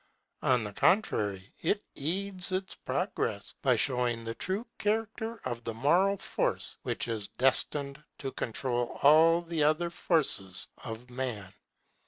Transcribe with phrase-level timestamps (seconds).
[0.41, 6.17] On the contrary, it aids its progress, by showing the true character of the moral
[6.17, 11.53] force which is destined to control all the other forces of man.